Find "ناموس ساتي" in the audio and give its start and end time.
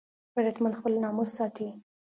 1.03-1.67